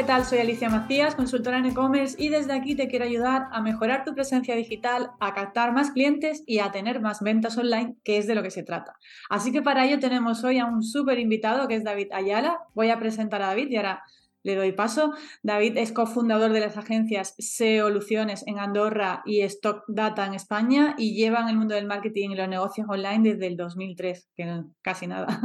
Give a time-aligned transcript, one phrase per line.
[0.00, 0.24] ¿qué tal?
[0.24, 4.14] Soy Alicia Macías, consultora en e-commerce y desde aquí te quiero ayudar a mejorar tu
[4.14, 8.34] presencia digital, a captar más clientes y a tener más ventas online, que es de
[8.34, 8.96] lo que se trata.
[9.28, 12.60] Así que para ello tenemos hoy a un súper invitado que es David Ayala.
[12.72, 14.02] Voy a presentar a David y ahora
[14.42, 15.12] le doy paso.
[15.42, 21.14] David es cofundador de las agencias Soluciones en Andorra y Stock Data en España y
[21.14, 25.06] lleva en el mundo del marketing y los negocios online desde el 2003, que casi
[25.06, 25.42] nada.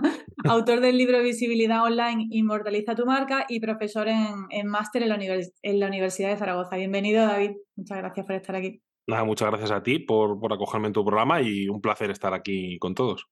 [0.48, 5.10] Autor del libro Visibilidad Online, Inmortaliza tu marca y profesor en, máster en,
[5.80, 6.76] la Universidad de Zaragoza.
[6.78, 7.52] Bienvenido, David.
[7.76, 8.82] Muchas gracias por estar aquí.
[9.08, 12.34] Nada, muchas gracias a ti por, por acogerme en tu programa y un placer estar
[12.34, 13.28] aquí con todos.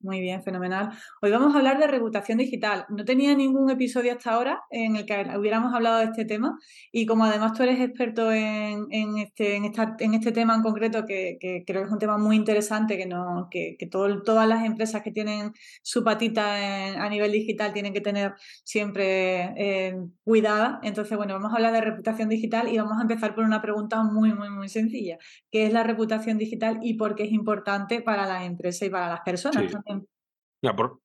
[0.00, 0.90] Muy bien, fenomenal.
[1.22, 2.84] Hoy vamos a hablar de reputación digital.
[2.90, 6.58] No tenía ningún episodio hasta ahora en el que hubiéramos hablado de este tema
[6.92, 8.86] y como además tú eres experto en,
[9.18, 13.06] este, en, este tema en concreto, que, creo que es un tema muy interesante, que,
[13.06, 18.34] no, que, todas las empresas que tienen su patita a nivel digital tienen que tener
[18.64, 20.78] siempre eh, cuidada.
[20.82, 24.02] Entonces, bueno, vamos a hablar de reputación digital y vamos a empezar por una pregunta
[24.04, 25.16] muy, muy, muy sencilla.
[25.50, 29.08] ¿Qué es la reputación digital y por qué es importante para las empresas y para
[29.08, 29.64] las personas?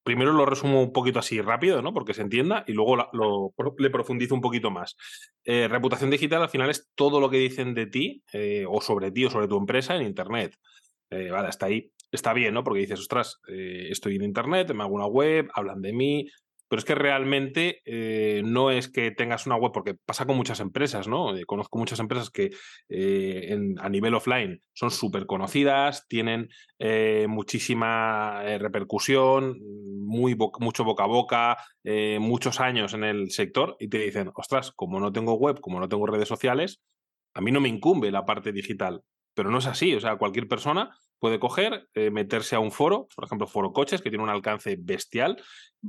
[0.04, 1.94] Primero lo resumo un poquito así rápido, ¿no?
[1.94, 4.96] Porque se entienda, y luego lo, le profundizo un poquito más.
[5.44, 9.12] Eh, reputación digital al final es todo lo que dicen de ti, eh, o sobre
[9.12, 10.56] ti, o sobre tu empresa en Internet.
[11.10, 12.64] Eh, vale, hasta ahí está bien, ¿no?
[12.64, 16.30] Porque dices, ostras, estoy en Internet, me hago una web, hablan de mí,
[16.72, 20.62] pero es que realmente eh, no es que tengas una web, porque pasa con muchas
[20.62, 21.36] empresas, ¿no?
[21.36, 22.52] Eh, conozco muchas empresas que
[22.88, 26.48] eh, a nivel offline son súper conocidas, tienen
[27.28, 29.60] muchísima repercusión,
[30.00, 31.58] muy mucho boca a boca,
[32.20, 35.90] muchos años en el sector y te dicen, ostras, como no tengo web, como no
[35.90, 36.82] tengo redes sociales,
[37.34, 39.04] a mí no me incumbe la parte digital.
[39.34, 43.08] Pero no es así, o sea, cualquier persona puede coger, eh, meterse a un foro,
[43.16, 45.42] por ejemplo, foro coches, que tiene un alcance bestial,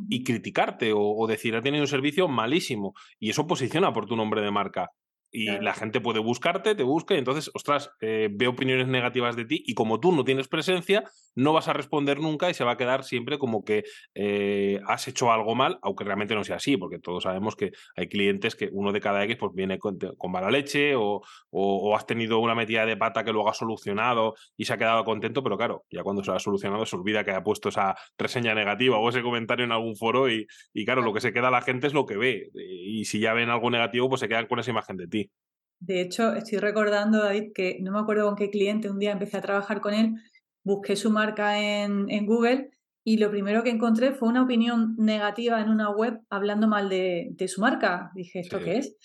[0.09, 2.95] y criticarte o, o, decir, ha tenido un servicio malísimo.
[3.19, 4.91] Y eso posiciona por tu nombre de marca
[5.33, 9.47] y la gente puede buscarte, te busca y entonces, ostras, eh, ve opiniones negativas de
[9.47, 11.05] ti y como tú no tienes presencia,
[11.35, 13.85] no vas a responder nunca y se va a quedar siempre como que
[14.15, 18.09] eh, has hecho algo mal, aunque realmente no sea así, porque todos sabemos que hay
[18.09, 19.99] clientes que uno de cada X pues viene con,
[20.31, 24.67] mala leche o, o, has tenido una metida de pata que luego has solucionado y
[24.67, 27.43] se ha quedado contento, pero claro, ya cuando se ha solucionado se olvida que ha
[27.43, 31.21] puesto esa reseña negativa o ese comentario en algún foro y, y claro, lo que
[31.21, 34.21] se queda la gente es lo que ve y si ya ven algo negativo pues
[34.21, 35.22] se quedan con esa imagen de ti.
[35.81, 39.39] De hecho, estoy recordando, David, que no me acuerdo con qué cliente un día empecé
[39.39, 40.15] a trabajar con él,
[40.65, 42.71] busqué su marca en, Google
[43.05, 47.35] y lo primero que encontré fue una opinión negativa en una web hablando mal de,
[47.49, 48.13] su marca.
[48.15, 48.97] Dije, ¿esto qué es?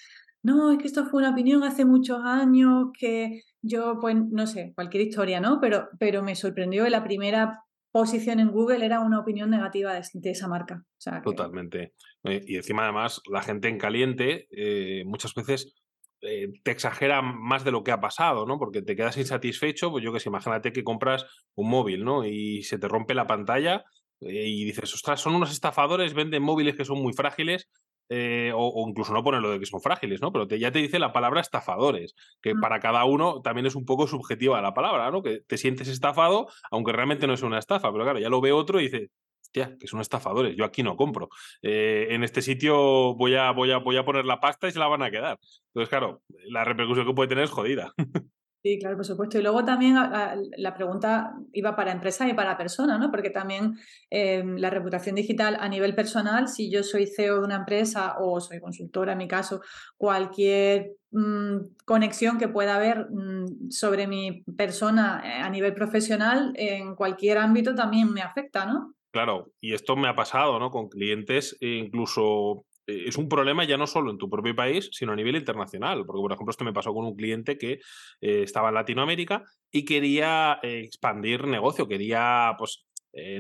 [0.44, 4.74] No, es que esto fue una opinión hace muchos años que yo, pues, no sé,
[4.76, 5.60] cualquier historia, ¿no?
[5.60, 10.30] Pero, pero me sorprendió que la primera posición en Google era una opinión negativa de,
[10.30, 10.84] esa marca.
[11.24, 11.94] Totalmente.
[12.24, 15.74] Y encima, además, la gente en caliente eh, muchas veces
[16.22, 18.58] eh, te exagera más de lo que ha pasado, ¿no?
[18.58, 22.26] Porque te quedas insatisfecho, pues yo que sé, imagínate que compras un móvil, ¿no?
[22.26, 23.84] Y se te rompe la pantalla
[24.22, 27.70] eh, y dices, ostras, son unos estafadores, venden móviles que son muy frágiles,
[28.10, 30.32] eh, o, incluso no ponen lo de que son frágiles, ¿no?
[30.32, 32.62] Pero te, ya te dice la palabra estafadores, que mm.
[32.62, 35.22] para cada uno también es un poco subjetiva la palabra, ¿no?
[35.22, 38.54] Que te sientes estafado, aunque realmente no es una estafa, pero claro, ya lo ve
[38.54, 39.10] otro y dice,
[39.52, 41.30] que son estafadores, yo aquí no compro.
[41.62, 44.80] Eh, en este sitio voy a, voy, a, voy a poner la pasta y se
[44.80, 45.38] la van a quedar.
[45.68, 47.94] Entonces, claro, la repercusión que puede tener es jodida.
[48.64, 49.38] Sí, claro, por supuesto.
[49.38, 53.12] Y luego también la pregunta iba para empresa y para persona, ¿no?
[53.12, 53.78] Porque también
[54.10, 58.42] em, la reputación digital a nivel personal, si yo soy CEO de una empresa o
[58.42, 59.62] soy consultora en mi caso,
[59.96, 66.96] cualquier mm, conexión que pueda haber mm, sobre mi persona eh, a nivel profesional en
[66.96, 68.97] cualquier ámbito también me afecta, ¿no?
[69.12, 70.70] Claro, y esto me ha pasado, ¿no?
[70.70, 74.90] Con clientes, e incluso eh, es un problema ya no solo en tu propio país,
[74.92, 76.06] sino a nivel internacional.
[76.06, 77.74] Porque, por ejemplo, esto me pasó con un cliente que
[78.22, 82.86] eh, estaba en Latinoamérica y quería eh, expandir negocio, quería, pues,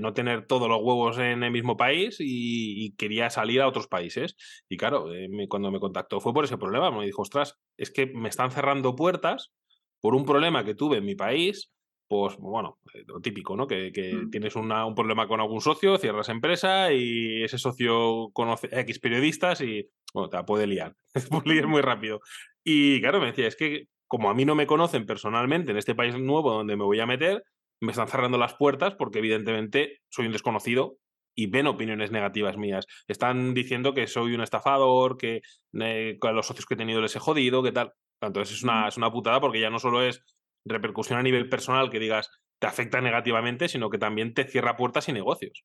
[0.02, 4.36] no tener todos los huevos en el mismo país y, quería salir a otros países.
[4.68, 5.06] Y claro,
[5.50, 6.90] cuando me contactó fue por ese problema.
[6.90, 9.54] Me dijo, ostras, es que me están cerrando puertas
[10.02, 11.72] por un problema que tuve en mi país
[12.08, 13.68] pues bueno, eh, lo típico, ¿no?
[13.68, 14.30] Que, mm.
[14.30, 19.62] tienes un problema con algún socio, cierras empresa y ese socio conoce a X periodistas
[19.62, 20.96] y, bueno, te la puede liar,
[21.30, 22.22] puede liar muy rápido.
[22.64, 25.96] Y claro, me decía, es que como a mí no me conocen personalmente en este
[25.96, 27.44] país nuevo donde me voy a meter,
[27.82, 30.98] me están cerrando las puertas porque evidentemente soy un desconocido
[31.36, 32.88] y ven opiniones negativas mías.
[33.08, 35.42] Están diciendo que soy un estafador, que
[35.80, 37.94] eh, a los socios que he tenido les he jodido, que tal.
[38.22, 40.24] Entonces es una, es una putada porque ya no solo es
[40.66, 45.08] repercusión a nivel personal que digas te afecta negativamente, sino que también te cierra puertas
[45.10, 45.64] y negocios.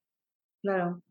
[0.63, 1.03] Claro.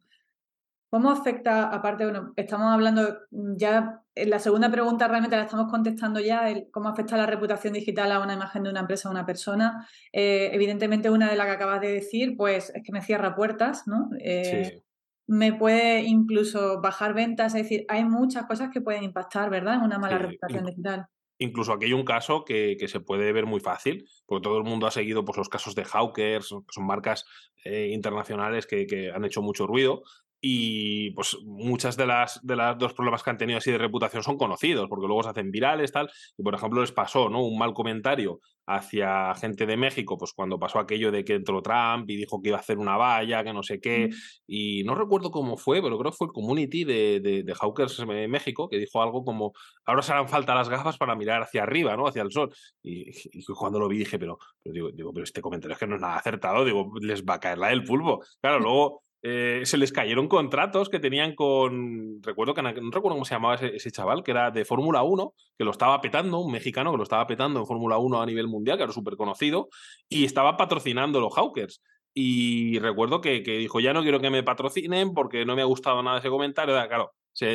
[0.92, 6.20] ¿Cómo afecta, aparte, bueno, estamos hablando ya, en la segunda pregunta realmente la estamos contestando
[6.20, 9.26] ya, el cómo afecta la reputación digital a una imagen de una empresa o una
[9.26, 9.88] persona.
[10.12, 13.88] Eh, evidentemente, una de las que acabas de decir, pues es que me cierra puertas,
[13.88, 14.10] ¿no?
[14.20, 14.84] Eh,
[15.28, 19.76] me puede incluso bajar ventas, es decir, hay muchas cosas que pueden impactar, ¿verdad?
[19.76, 21.08] En una mala reputación digital.
[21.42, 24.86] Incluso aquí hay un caso que, se puede ver muy fácil, porque todo el mundo
[24.86, 27.26] ha seguido pues, los casos de Hawkers, que son marcas
[27.66, 30.04] eh, internacionales que, que, han hecho mucho ruido,
[30.40, 34.22] y pues muchas de las de los dos problemas que han tenido así de reputación
[34.22, 37.44] son conocidos, porque luego se hacen virales, tal, y por ejemplo les pasó, ¿no?
[37.44, 38.40] Un mal comentario
[38.76, 42.50] hacia gente de México, pues cuando pasó aquello de que entró Trump y dijo que
[42.50, 44.10] iba a hacer una valla, que no sé qué,
[44.48, 48.70] y no recuerdo cómo fue, pero creo que fue el community de, de, Hawkers México,
[48.70, 49.54] que dijo algo como,
[49.86, 52.08] ahora se harán falta las gafas para mirar hacia arriba, ¿no?
[52.08, 52.54] Hacia el sol.
[52.84, 53.12] Y,
[53.56, 56.02] cuando lo vi dije, pero, pero digo, digo, pero este comentario es que no es
[56.02, 58.24] nada acertado, digo, les va a caer la del pulvo.
[58.42, 62.22] Claro, luego eh, se les cayeron contratos que tenían con.
[62.24, 65.64] Recuerdo que no recuerdo cómo se llamaba ese, chaval, que era de Fórmula 1, que
[65.64, 68.78] lo estaba petando, un mexicano que lo estaba petando en Fórmula 1 a nivel mundial,
[68.78, 69.70] que era súper conocido,
[70.10, 71.82] y estaba patrocinando los Hawkers.
[72.14, 75.66] Y recuerdo que, que, dijo: Ya no quiero que me patrocinen porque no me ha
[75.66, 76.74] gustado nada ese comentario.
[76.88, 77.14] Claro,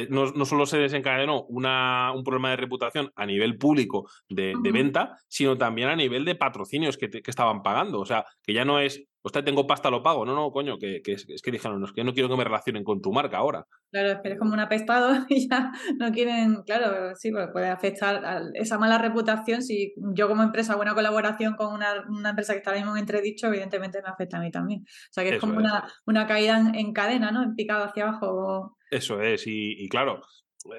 [0.08, 4.72] no, no, solo se desencadenó una, un problema de reputación a nivel público de, de
[4.72, 8.00] venta, sino también a nivel de patrocinios que, que, estaban pagando.
[8.00, 10.24] O sea, que ya no es, usted tengo pasta, lo pago.
[10.24, 12.44] No, no, coño, que, que es, que dijeron, no, es que no quiero que me
[12.44, 13.66] relacionen con tu marca ahora.
[13.90, 17.68] Claro, es que eres como un apestado y ya no quieren, claro, sí, pues puede
[17.68, 19.62] afectar a esa mala reputación.
[19.62, 22.96] Si yo como empresa hago una colaboración con una, una, empresa que está ahora mismo
[22.96, 24.82] en entredicho, evidentemente me afecta a mí también.
[24.82, 27.42] O sea, que es como Una, una caída en, en, cadena, ¿no?
[27.42, 28.76] En picado hacia abajo.
[28.90, 30.20] Eso es, y, claro,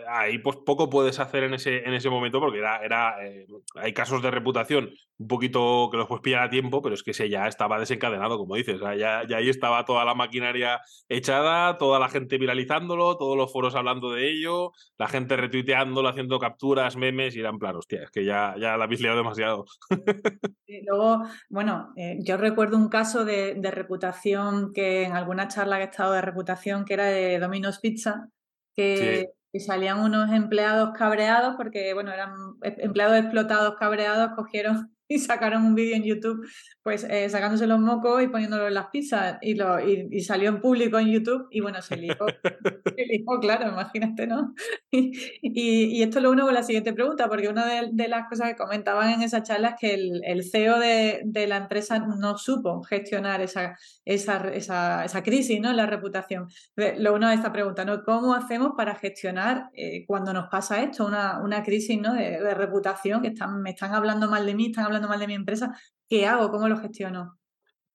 [0.07, 3.93] ahí pues poco puedes hacer en ese, en ese momento porque era, era eh, hay
[3.93, 7.27] casos de reputación un poquito que los puedes pillar a tiempo, pero es que ese
[7.29, 10.79] ya estaba desencadenado, como dices, ya, ya, ahí estaba toda la maquinaria
[11.09, 16.37] echada, toda la gente viralizándolo, todos los foros hablando de ello, la gente retuiteándolo, haciendo
[16.37, 19.65] capturas, memes, y eran plan, hostia, es que ya, ya la habéis liado demasiado.
[20.69, 25.77] Y luego, bueno, eh, yo recuerdo un caso de, de reputación que en alguna charla
[25.77, 28.27] que he estado de reputación que era de Domino's Pizza,
[28.75, 35.65] que, salían unos empleados cabreados porque, bueno, eran em, empleados explotados cabreados, cogieron y sacaron
[35.65, 36.45] un vídeo en YouTube,
[36.83, 40.61] pues eh, sacándose los mocos y poniéndolo en las pizzas y, lo, y, salió en
[40.61, 42.15] público en YouTube y bueno, se lió,
[42.95, 44.53] se claro, imagínate, ¿no?
[44.89, 48.55] Y, y, esto lo uno con la siguiente pregunta, porque una de, las cosas que
[48.55, 52.81] comentaban en esa charla es que el, el CEO de, de, la empresa no supo
[52.83, 55.73] gestionar esa, esa, esa, crisis, ¿no?
[55.73, 56.47] La reputación.
[56.75, 58.03] Lo uno de esta pregunta, ¿no?
[58.03, 62.13] ¿Cómo hacemos para gestionar eh, cuando nos pasa esto, una, una crisis ¿no?
[62.13, 65.27] de, de reputación, que están, me están hablando mal de mí, están hablando mal de
[65.27, 65.77] mi empresa,
[66.09, 66.49] ¿qué hago?
[66.49, 67.37] ¿Cómo lo gestiono?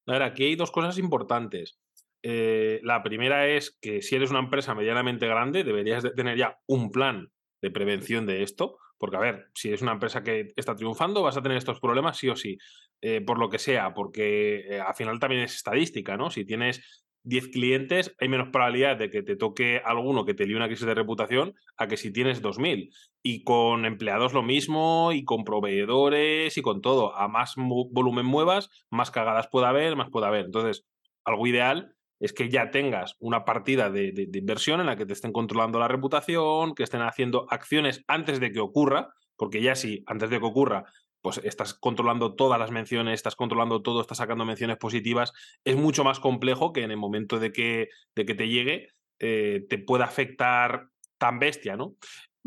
[0.07, 1.79] A ver, aquí hay dos cosas importantes.
[2.23, 6.59] Eh, la primera es que si eres una empresa medianamente grande, deberías de tener ya
[6.67, 10.77] un plan de prevención de esto, porque a ver, si eres una empresa que está
[10.77, 12.59] triunfando, vas a tener estos problemas sí o sí,
[13.01, 16.31] eh, por lo que sea, porque eh, al final también es estadística, ¿no?
[16.31, 20.57] Si tienes 10 clientes, hay menos probabilidad de que te toque alguno que te líe
[20.57, 22.91] una crisis de reputación a que si tienes 2.000.
[23.23, 27.17] Y con empleados lo mismo, y con proveedores, y con todo.
[27.17, 30.47] A más volumen muevas, más cagadas puede haber, más puede haber.
[30.47, 30.85] Entonces,
[31.25, 35.13] algo ideal es que ya tengas una partida de, de inversión en la que te
[35.13, 40.05] estén controlando la reputación, que estén haciendo acciones antes de que ocurra, porque ya si
[40.07, 40.85] antes de que ocurra
[41.23, 45.33] pues estás controlando todas las menciones, estás controlando todo, estás sacando menciones positivas,
[45.65, 48.89] es mucho más complejo que en el momento de que, de que te llegue
[49.21, 51.95] eh, te pueda afectar tan bestia, ¿no?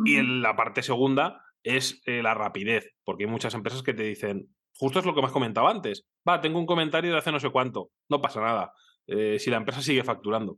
[0.04, 4.04] Y en la parte segunda es eh, la rapidez, porque hay muchas empresas que te
[4.04, 7.32] dicen, justo es lo que me has comentado antes, va, tengo un comentario de hace
[7.32, 8.74] no sé cuánto, no pasa nada,
[9.08, 10.58] eh, si la empresa sigue facturando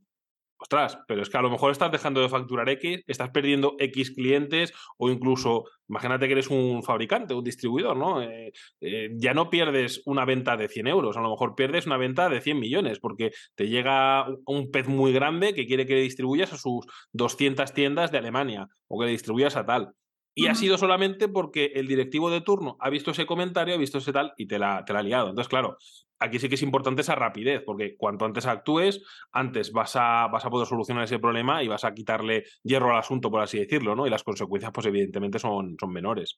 [0.57, 4.11] ostras, pero es que a lo mejor estás dejando de facturar X, estás perdiendo X
[4.11, 8.21] clientes o incluso, imagínate que eres un fabricante, un distribuidor, ¿no?
[8.21, 11.97] Eh, eh, ya no pierdes una venta de 100 euros, a lo mejor pierdes una
[11.97, 16.01] venta de 100 millones porque te llega un pez muy grande que quiere que le
[16.01, 19.93] distribuyas a sus 200 tiendas de Alemania o que le distribuyas a tal.
[20.38, 23.98] Y ha sido solamente porque el directivo de turno ha visto ese comentario, ha visto
[23.98, 25.29] ese tal y te la, te la ha liado.
[25.29, 25.77] Entonces, claro,
[26.20, 30.46] aquí sí que es importante esa rapidez, porque cuanto antes actúes, antes vas a, vas
[30.46, 33.96] a poder solucionar ese problema y vas a quitarle hierro al asunto, por así decirlo,
[33.96, 34.06] ¿no?
[34.06, 36.38] Y las consecuencias, pues evidentemente son, son menores.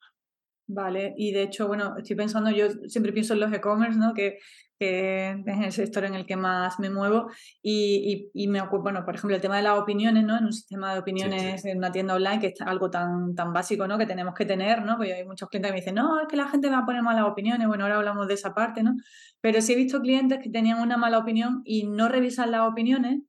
[0.71, 4.13] Vale, y de hecho, bueno, estoy pensando, yo siempre pienso en los e-commerce, ¿no?
[4.13, 4.38] Que,
[4.77, 7.31] que, es el sector en el que más me muevo
[7.63, 10.38] y, y, me ocupo, bueno, por ejemplo, el tema de las opiniones, ¿no?
[10.38, 13.88] En un sistema de opiniones en una tienda online, que es algo tan, tan básico,
[13.88, 13.97] ¿no?
[13.97, 14.97] Que tenemos que tener, ¿no?
[14.97, 17.01] Porque hay muchos clientes que me dicen, no, es que la gente va a poner
[17.01, 18.93] malas opiniones, bueno, ahora hablamos de esa parte, ¿no?
[19.41, 23.21] Pero sí he visto clientes que tenían una mala opinión y no revisan las opiniones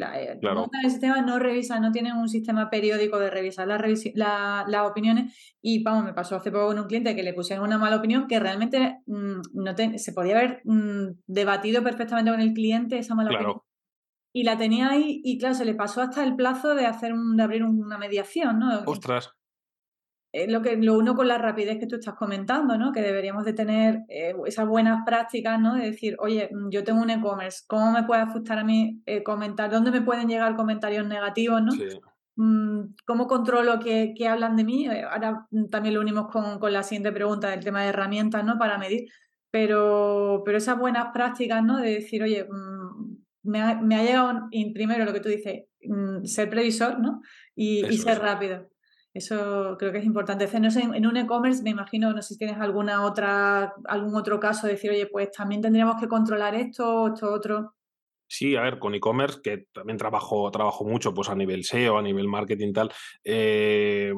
[0.00, 5.56] eh, el sistema no revisa, no tienen un sistema periódico de revisar las opiniones.
[5.60, 8.26] Y vamos, me pasó hace poco con un cliente que le pusieron una mala opinión
[8.26, 13.30] que realmente mm, no se podía haber mm, debatido perfectamente con el cliente esa mala
[13.30, 13.60] opinión.
[14.32, 17.42] Y la tenía ahí, y claro, se le pasó hasta el plazo de hacer de
[17.42, 18.82] abrir una mediación, ¿no?
[18.84, 19.37] Ostras
[20.32, 22.92] lo, que, lo uno con la rapidez que tú estás comentando, ¿no?
[22.92, 25.74] Que deberíamos de tener eh, esas buenas prácticas, ¿no?
[25.74, 29.22] De decir, oye, mm, yo tengo un e-commerce, ¿cómo me puede afectar a mí eh,
[29.22, 29.70] comentar?
[29.70, 31.72] ¿Dónde me pueden llegar comentarios negativos, ¿no?
[32.36, 34.86] Mm, ¿Cómo controlo que, hablan de mí?
[34.86, 38.44] Eh, ahora mm, también lo unimos con, con, la siguiente pregunta del tema de herramientas,
[38.44, 38.58] ¿no?
[38.58, 39.08] Para medir.
[39.50, 41.78] Pero, pero esas buenas prácticas, ¿no?
[41.78, 42.46] De decir, oye,
[43.42, 45.64] me ha, me, ha, llegado, primero lo que tú dices,
[46.24, 47.22] ser previsor, ¿no?
[47.54, 48.68] Y, y ser rápido.
[49.18, 50.48] Eso creo que es importante.
[50.52, 54.74] en, un e-commerce me imagino, no sé si tienes alguna otra, algún otro caso de
[54.74, 57.74] decir, oye, pues también tendríamos que controlar esto, esto otro.
[58.28, 62.02] Sí, a ver, con e-commerce, que también trabajo, trabajo mucho pues a nivel SEO, a
[62.02, 62.92] nivel marketing tal,
[63.24, 64.12] eh,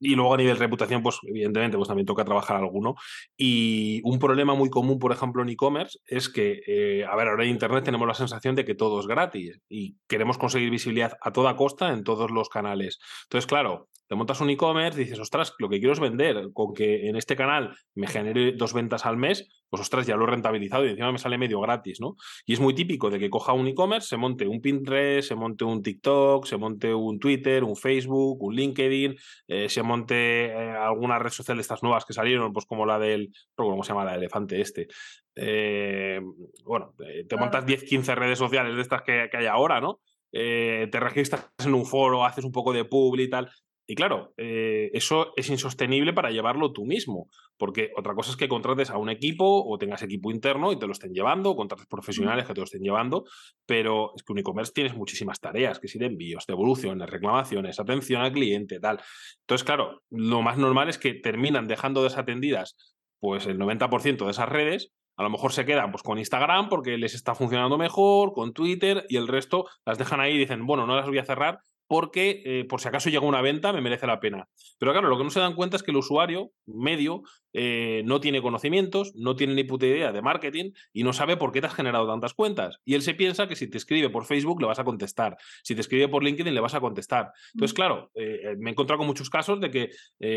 [0.00, 2.96] y luego a nivel reputación, pues evidentemente, pues también toca trabajar alguno.
[3.36, 7.44] Y un problema muy común, por ejemplo, en e-commerce es que, eh, a ver, ahora
[7.44, 11.32] en Internet tenemos la sensación de que todo es gratis y queremos conseguir visibilidad a
[11.32, 12.98] toda costa en todos los canales.
[13.26, 17.08] Entonces, claro, te montas un e-commerce, dices, ostras, lo que quiero es vender, con que
[17.08, 20.86] en este canal me genere dos ventas al mes, pues ostras, ya lo he rentabilizado
[20.86, 22.14] y encima me sale medio gratis, ¿no?
[22.44, 25.64] Y es muy típico de que coja un e-commerce, se monte un Pinterest, se monte
[25.64, 29.16] un TikTok, se monte un Twitter, un Facebook, un LinkedIn,
[29.48, 32.98] eh, se monte eh, alguna red social de estas nuevas que salieron, pues como la
[32.98, 34.04] del, ¿cómo se llama?
[34.04, 34.86] La elefante este.
[35.34, 36.20] Eh,
[36.64, 36.94] bueno,
[37.28, 40.00] te montas 10, 15 redes sociales de estas que, que hay ahora, ¿no?
[40.32, 43.50] te registras en un foro, haces un poco de pub y tal,
[43.86, 48.48] y claro, eh, eso es insostenible para llevarlo tú mismo, porque otra cosa es que
[48.48, 51.86] contrates a un equipo o tengas equipo interno y te lo estén llevando, o contrates
[51.86, 53.24] profesionales que te lo estén llevando,
[53.64, 57.78] pero es que un e-commerce tienes muchísimas tareas, que si de envíos, de evoluciones, reclamaciones,
[57.78, 59.00] atención al cliente, tal.
[59.42, 62.76] Entonces, claro, lo más normal es que terminan dejando desatendidas
[63.18, 66.98] pues el 90% de esas redes a lo mejor se quedan pues, con Instagram porque
[66.98, 70.86] les está funcionando mejor, con Twitter y el resto las dejan ahí y dicen, bueno,
[70.86, 74.06] no las voy a cerrar porque eh, por si acaso llega una venta me merece
[74.06, 74.48] la pena.
[74.78, 78.20] Pero claro, lo que no se dan cuenta es que el usuario medio eh, no
[78.20, 81.68] tiene conocimientos, no tiene ni puta idea de marketing y no sabe por qué te
[81.68, 82.80] has generado tantas cuentas.
[82.84, 85.74] Y él se piensa que si te escribe por Facebook le vas a contestar, si
[85.74, 87.30] te escribe por LinkedIn le vas a contestar.
[87.54, 87.76] Entonces, mm.
[87.76, 89.90] claro, eh, me he encontrado con muchos casos de que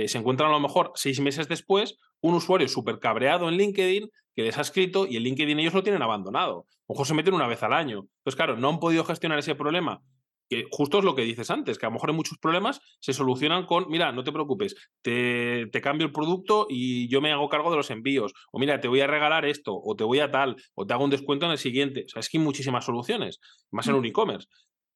[0.08, 4.44] se encuentran a lo mejor seis meses después un usuario súper cabreado en LinkedIn que
[4.44, 6.66] les ha escrito y el LinkedIn ellos lo tienen abandonado.
[6.86, 8.08] Ojo, se meten una vez al año.
[8.20, 10.02] Entonces, claro, no han podido gestionar ese problema
[10.50, 13.14] que justo es lo que dices antes, que a lo mejor hay muchos problemas se
[13.14, 17.48] solucionan con, mira, no te preocupes, te, te, cambio el producto y yo me hago
[17.50, 20.32] cargo de los envíos, o mira, te voy a regalar esto, o te voy a
[20.32, 22.06] tal, o te hago un descuento en el siguiente.
[22.06, 23.40] O sea, es que hay muchísimas soluciones,
[23.72, 23.98] más en mm.
[23.98, 24.48] un e-commerce.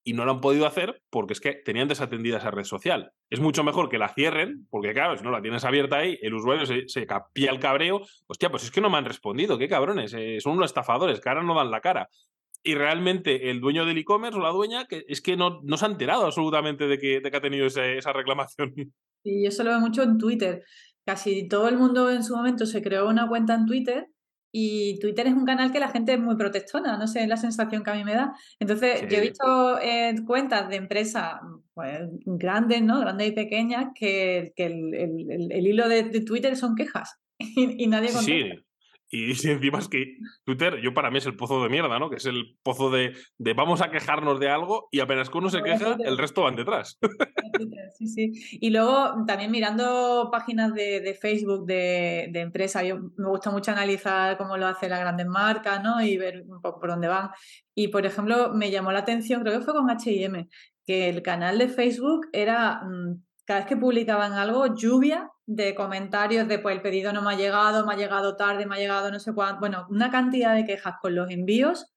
[0.06, 3.14] Y no lo han podido hacer porque es que tenían desatendida esa red social.
[3.30, 6.34] Es mucho mejor que la cierren, porque claro, si no la tienes abierta ahí, el
[6.34, 8.02] usuario se, se capía el cabreo.
[8.28, 11.30] Hostia, pues es que no me han respondido, qué cabrones, eh, son unos estafadores que
[11.30, 12.10] ahora no dan la cara
[12.64, 15.86] y realmente el dueño del e-commerce o la dueña que es que no, no se
[15.86, 18.74] ha enterado absolutamente de que, de que ha tenido esa reclamación.
[19.26, 20.66] Y eso lo veo mucho en Twitter.
[21.06, 24.10] Casi todo el mundo en su momento se creó una cuenta en Twitter
[24.56, 27.38] y Twitter es un canal que la gente es muy protestona, no sé, es la
[27.38, 28.36] sensación que a mí me da.
[28.60, 31.40] Entonces, yo he visto eh, cuentas de empresas
[31.74, 33.00] pues, grandes, ¿no?
[33.00, 38.14] Grandes y pequeñas, que, que el, el, el, hilo de, Twitter son quejas y, nadie
[38.14, 38.56] contesta.
[38.56, 38.64] Sí,
[39.14, 42.10] y, encima es que Twitter, yo para mí es el pozo de mierda, ¿no?
[42.10, 45.50] Que es el pozo de, de vamos a quejarnos de algo y apenas que uno
[45.50, 47.00] se queja, el resto van detrás.
[47.96, 48.32] Sí, sí.
[48.60, 53.70] Y luego también mirando páginas de, de Facebook de, de empresas, yo me gusta mucho
[53.70, 56.02] analizar cómo lo hacen las grandes marcas, ¿no?
[56.02, 57.30] Y ver un poco por dónde van.
[57.76, 60.50] Y por ejemplo, me llamó la atención, creo que fue con HM,
[60.86, 66.48] que el canal de Facebook era mm, cada vez que publicaban algo, lluvia de comentarios
[66.48, 69.12] de pues el pedido no me ha llegado, me ha llegado tarde, me ha llegado
[69.12, 69.60] no sé cuánto.
[69.60, 71.94] Bueno, una cantidad de quejas con los envíos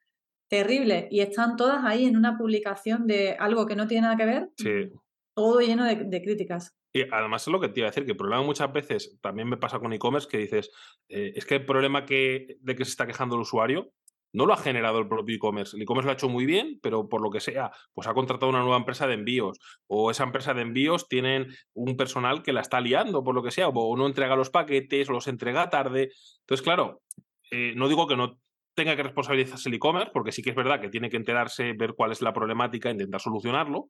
[0.49, 1.09] terrible.
[1.11, 4.49] Y están todas ahí en una publicación de algo que no tiene nada que ver.
[4.57, 4.93] Sí.
[5.35, 6.75] Todo lleno de, críticas.
[6.93, 9.49] Y además es lo que te iba a decir, que el problema muchas veces también
[9.49, 10.71] me pasa con e-commerce que dices,
[11.09, 13.93] eh, es que el problema que, de que se está quejando el usuario
[14.33, 15.77] no lo ha generado el propio e-commerce.
[15.77, 18.51] El e-commerce lo ha hecho muy bien, pero por lo que sea, pues ha contratado
[18.51, 22.61] una nueva empresa de envíos o esa empresa de envíos tienen un personal que la
[22.61, 26.11] está liando por lo que sea o no entrega los paquetes o los entrega tarde.
[26.41, 27.03] Entonces, claro,
[27.51, 28.39] eh, no digo que no
[28.75, 31.95] tenga que responsabilizarse el e-commerce, porque sí que es verdad que tiene que enterarse, ver
[31.95, 33.89] cuál es la problemática, intentar solucionarlo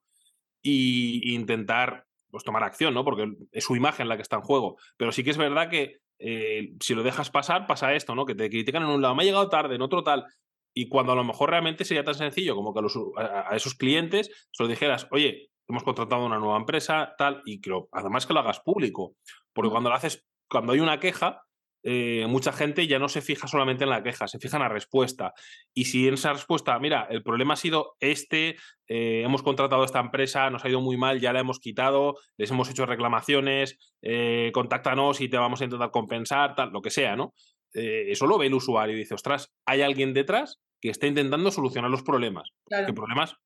[0.63, 3.05] e intentar pues, tomar acción, ¿no?
[3.05, 4.77] Porque es su imagen la que está en juego.
[4.97, 8.27] Pero sí que es verdad que eh, si lo dejas pasar, pasa esto, ¿no?
[8.27, 10.27] Que te critican en un lado, me ha llegado tarde, en otro tal.
[10.75, 12.81] Y cuando a lo mejor realmente sería tan sencillo como que
[13.17, 17.71] a, esos clientes se lo dijeras, oye, hemos contratado una nueva empresa, tal, y que
[17.93, 19.17] además que lo hagas público.
[19.53, 21.46] Porque cuando lo haces, cuando hay una queja,
[21.89, 24.69] eh, mucha gente ya no se fija solamente en la queja, se fija en la
[24.69, 25.35] respuesta.
[25.73, 28.57] Y si en esa respuesta, mira, el problema ha sido este,
[28.89, 32.17] eh, hemos contratado a esta empresa, nos ha ido muy mal, ya la hemos quitado,
[32.37, 36.91] les hemos hecho reclamaciones, eh, contáctanos y te vamos a intentar compensar, tal, lo que
[36.91, 37.35] sea, ¿no?
[37.79, 41.91] eso lo ve el usuario y dice, ostras, hay alguien detrás que está intentando solucionar
[41.91, 42.49] los problemas.
[42.87, 43.37] ¿Qué problemas?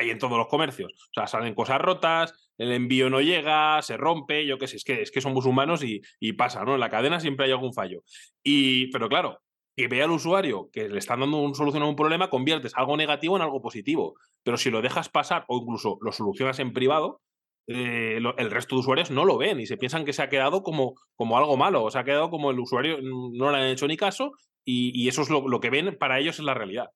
[0.00, 0.92] Hay en todos los comercios.
[0.92, 4.84] O sea, salen cosas rotas, el envío no llega, se rompe, yo qué sé, es
[4.84, 6.74] que, es que somos humanos y, pasa, ¿no?
[6.74, 8.02] En la cadena siempre hay algún fallo.
[8.42, 9.40] Y, pero claro,
[9.76, 12.96] que vea al usuario que le están dando un solución a un problema, conviertes algo
[12.96, 14.14] negativo en algo positivo.
[14.42, 17.20] Pero si lo dejas pasar o incluso lo solucionas en privado,
[17.66, 20.62] eh, el resto de usuarios no lo ven y se piensan que se ha quedado
[20.62, 23.86] como, como algo malo, o se ha quedado como el usuario no le han hecho
[23.86, 24.32] ni caso
[24.64, 26.90] y, eso es lo, lo que ven para ellos es la realidad.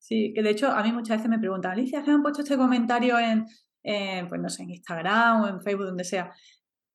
[0.00, 2.56] Sí, que de hecho a mí muchas veces me preguntan, Alicia, ¿qué han puesto este
[2.56, 3.44] comentario en,
[4.28, 6.32] pues no sé, en Instagram o en Facebook, donde sea?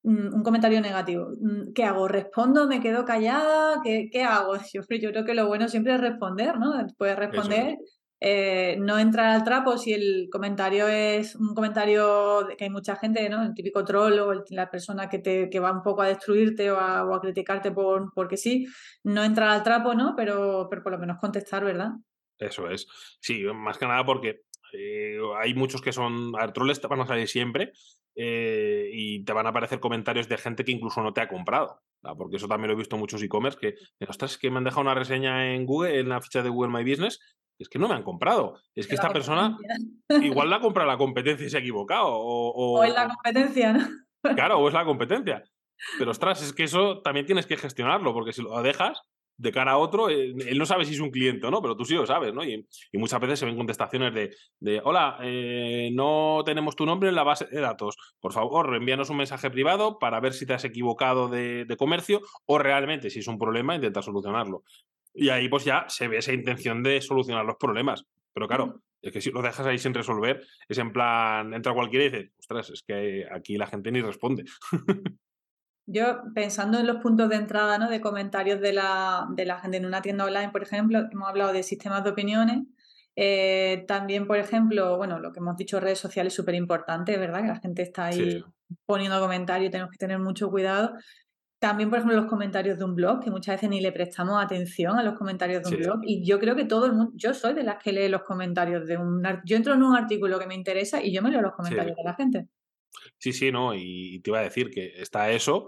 [0.04, 1.30] Mm, un comentario negativo.
[1.40, 2.08] Mm, ¿Qué hago?
[2.08, 2.68] ¿Respondo?
[2.68, 3.82] ¿Me quedo callada?
[3.84, 4.56] ¿Qué, qué hago?
[4.74, 6.74] Yo, yo creo que lo bueno siempre es responder, ¿no?
[6.98, 7.78] Puedes responder.
[8.22, 13.30] Eh, no entrar al trapo si el comentario es un comentario que hay mucha gente,
[13.30, 13.44] ¿no?
[13.44, 16.80] El típico troll o la persona que, te, que va un poco a destruirte o
[16.80, 18.66] a, o a criticarte por, porque sí.
[19.04, 20.16] No entrar al trapo, ¿no?
[20.16, 21.92] Pero, pero por lo menos contestar, ¿verdad?
[22.40, 22.88] Eso es.
[23.20, 24.42] Sí, más que nada porque
[24.74, 26.34] eh, hay muchos que son.
[26.40, 27.72] A troles te van a salir siempre
[28.16, 31.82] eh, y te van a aparecer comentarios de gente que incluso no te ha comprado.
[32.18, 33.76] Porque eso también lo he visto en muchos e-commerce que,
[34.08, 36.72] ostras, es que me han dejado una reseña en Google, en la ficha de Google
[36.72, 37.20] My Business,
[37.58, 38.60] es que no me han comprado.
[38.76, 39.58] Es que esta persona
[40.22, 42.08] igual la compra la competencia y se ha equivocado.
[42.08, 43.88] O, o, es la competencia, ¿no?
[44.36, 45.44] Claro, o es la competencia.
[45.98, 49.02] Pero ostras, es que eso también tienes que gestionarlo, porque si lo dejas,
[49.38, 51.76] de cara a otro, eh, él no sabe si es un cliente o no, pero
[51.76, 52.44] tú sí lo sabes, ¿no?
[52.44, 57.16] Y, muchas veces se ven contestaciones de, de hola, eh, no tenemos tu nombre en
[57.16, 57.98] la base de datos.
[58.20, 62.58] Por favor, envíanos un mensaje privado para ver si te has equivocado de, comercio o
[62.58, 64.64] realmente, si es un problema, intenta solucionarlo.
[65.14, 68.06] Y ahí pues ya se ve esa intención de solucionar los problemas.
[68.34, 72.06] Pero claro, es que si lo dejas ahí sin resolver, es en plan, entra cualquiera
[72.06, 74.46] y dice, ostras, es que aquí la gente ni responde.
[75.88, 77.90] Yo, pensando en los puntos de entrada ¿no?
[77.90, 81.54] de comentarios de la, de la gente en una tienda online, por ejemplo, hemos hablado
[81.54, 82.64] de sistemas de opiniones.
[83.16, 87.42] Eh, también, por ejemplo, bueno, lo que hemos dicho, redes sociales es súper importante, ¿verdad?
[87.42, 88.44] Que la gente está ahí
[88.86, 90.94] poniendo comentarios, tenemos que tener mucho cuidado.
[91.60, 94.98] También, por ejemplo, los comentarios de un blog, que muchas veces ni le prestamos atención
[94.98, 96.00] a los comentarios de un blog.
[96.04, 98.86] Y yo creo que todo el mundo, yo soy de las que lee los comentarios
[98.86, 99.24] de un...
[99.46, 102.04] Yo entro en un artículo que me interesa y yo me leo los comentarios de
[102.04, 102.50] la gente.
[103.18, 105.68] Sí, sí, no, y te iba a decir que está eso,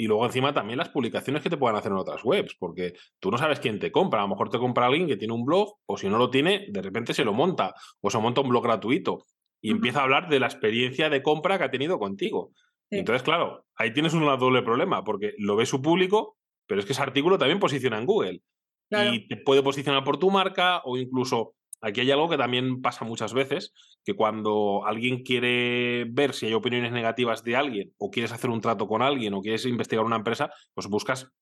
[0.00, 3.30] y luego encima también las publicaciones que te puedan hacer en otras webs, porque tú
[3.30, 4.20] no sabes quién te compra.
[4.20, 6.68] A lo mejor te compra alguien que tiene un blog, o si no lo tiene,
[6.70, 9.26] de repente se lo monta, o se monta un blog gratuito
[9.60, 12.52] y empieza a hablar de la experiencia de compra que ha tenido contigo.
[12.88, 16.92] Entonces, claro, ahí tienes un doble problema, porque lo ve su público, pero es que
[16.92, 18.40] ese artículo también posiciona en Google.
[18.90, 23.04] Y te puede posicionar por tu marca o incluso Aquí hay algo que también pasa
[23.04, 23.72] muchas veces,
[24.04, 28.60] que cuando alguien quiere ver si hay opiniones negativas de alguien, o quieres hacer un
[28.60, 31.32] trato con alguien, o quieres investigar una empresa, pues buscas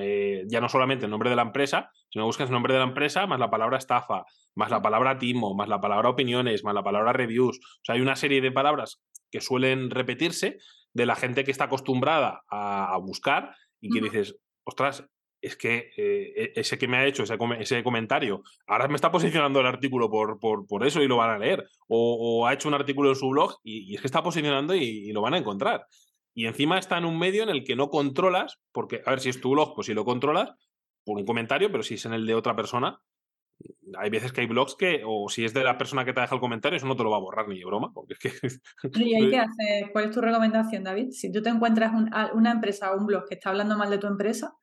[0.00, 2.86] eh, ya no solamente el nombre de la empresa, sino buscas el nombre de la
[2.86, 4.24] empresa más la palabra estafa,
[4.54, 7.58] más la palabra timo, más la palabra opiniones, más la palabra reviews.
[7.58, 10.58] O sea, hay una serie de palabras que suelen repetirse
[10.92, 15.04] de la gente que está acostumbrada a, buscar y que dices, ostras,
[15.42, 19.10] es que eh, e, ese que me ha hecho ese, ese, comentario, ahora me está
[19.10, 21.68] posicionando el artículo por, por, por eso y lo van a leer.
[21.88, 25.20] O, ha hecho un artículo en su blog y, es que está posicionando y, lo
[25.20, 25.86] van a encontrar.
[26.32, 29.28] Y encima está en un medio en el que no controlas, porque, a ver, si
[29.28, 30.50] es tu blog, pues si lo controlas
[31.04, 33.00] por un comentario, pero si es en el de otra persona,
[33.98, 36.36] hay veces que hay blogs que, o si es de la persona que te deja
[36.36, 38.32] el comentario, eso no te lo va a borrar ni de broma, porque es que...
[39.04, 39.90] ¿Y hay que hacer?
[39.92, 41.10] ¿Cuál es tu recomendación, David?
[41.10, 41.92] Si tú te encuentras
[42.32, 44.54] una empresa o un blog que está hablando mal de tu empresa,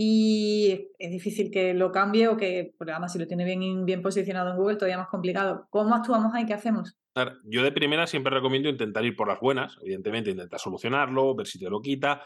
[0.00, 4.00] y es difícil que lo cambie o que, porque además si lo tiene bien, bien
[4.00, 5.66] posicionado en Google, todavía más complicado.
[5.70, 6.46] ¿Cómo actuamos ahí?
[6.46, 6.96] ¿Qué hacemos?
[7.42, 11.58] Yo de primera siempre recomiendo intentar ir por las buenas, evidentemente intentar solucionarlo, ver si
[11.58, 12.22] te lo quita,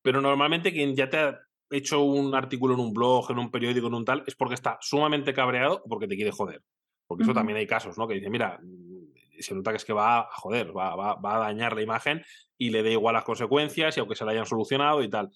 [0.00, 3.88] pero normalmente quien ya te ha hecho un artículo en un blog, en un periódico,
[3.88, 6.62] en un tal, es porque está sumamente cabreado o porque te quiere joder.
[7.08, 8.06] Porque eso también hay casos, ¿no?
[8.06, 11.34] Que dice, mira, mm, se nota que es que va a joder, va, va, va
[11.34, 12.22] a dañar la imagen
[12.56, 15.30] y le da igual las consecuencias y aunque se la hayan solucionado y tal.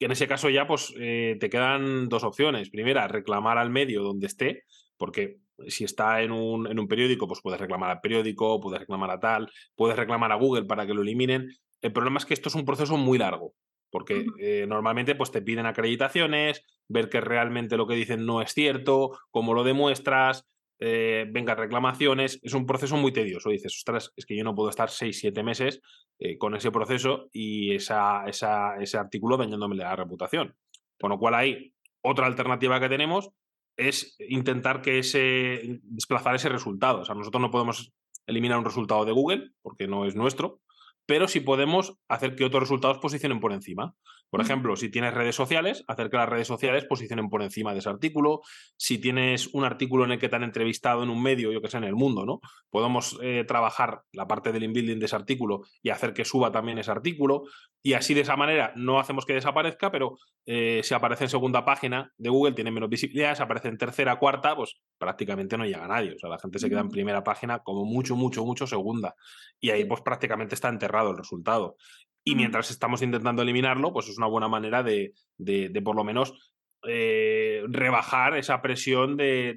[0.00, 2.70] Y en ese caso ya pues eh, te quedan dos opciones.
[2.70, 4.64] Primera, reclamar al medio donde esté,
[4.96, 5.36] porque
[5.68, 9.20] si está en un, en un periódico, pues puedes reclamar al periódico, puedes reclamar a
[9.20, 11.50] tal, puedes reclamar a Google para que lo eliminen.
[11.82, 13.52] El problema es que esto es un proceso muy largo.
[13.90, 18.54] porque eh, normalmente pues, te piden acreditaciones, ver que realmente lo que dicen no es
[18.54, 20.46] cierto, cómo lo demuestras,
[20.80, 23.50] eh, venga, reclamaciones, es un proceso muy tedioso.
[23.50, 25.82] Dices, ostras, es que yo no puedo estar seis, siete meses
[26.18, 30.56] eh, con ese proceso y esa, ese artículo dañándome la reputación.
[30.98, 33.30] Con lo cual hay otra alternativa que tenemos
[33.76, 37.00] es intentar que ese, desplazar ese resultado.
[37.00, 37.92] O sea, nosotros no podemos
[38.26, 40.60] eliminar un resultado de Google porque no es nuestro,
[41.06, 43.94] pero sí podemos hacer que otros resultados posicionen por encima.
[44.30, 47.80] Por ejemplo, si tienes redes sociales, hacer que las redes sociales posicionen por encima de
[47.80, 48.42] ese artículo.
[48.76, 51.68] Si tienes un artículo en el que te han entrevistado en un medio, yo que
[51.68, 52.40] sé, en el mundo, ¿no?
[52.70, 56.78] Podemos eh, trabajar la parte del inbuilding de ese artículo y hacer que suba también
[56.78, 57.42] ese artículo.
[57.82, 60.16] Y así de esa manera no hacemos que desaparezca, pero
[60.46, 64.16] eh, si aparece en segunda página de Google tiene menos visibilidad, si aparece en tercera,
[64.16, 66.14] cuarta, pues prácticamente no llega a nadie.
[66.14, 69.14] O sea, la gente se queda en primera página como mucho, mucho, mucho segunda.
[69.60, 71.76] Y ahí pues prácticamente está enterrado el resultado.
[72.24, 76.52] Y mientras estamos intentando eliminarlo, pues es una buena manera de, de, por lo menos
[76.86, 79.54] eh, rebajar esa presión de,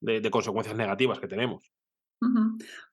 [0.00, 1.70] de, consecuencias negativas que tenemos.